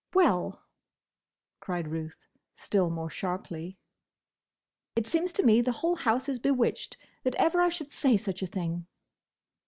[0.15, 0.63] "Well!"
[1.59, 3.77] cried Ruth, still more sharply.
[4.95, 8.47] "It seems to me the whole house is bewitched—that ever I should say such a
[8.47, 8.87] thing."